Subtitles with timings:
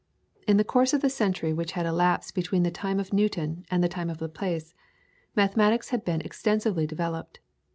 [0.47, 3.83] In the course of the century which had elapsed between the time of Newton and
[3.83, 4.73] the time of Laplace,
[5.35, 7.39] mathematics had been extensively developed.